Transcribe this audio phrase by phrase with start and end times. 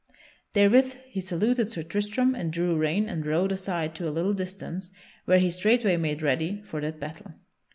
[0.53, 4.89] Therewith he saluted Sir Tristram and drew rein and rode aside to a little distance
[5.25, 7.33] where he straightway made ready for that battle.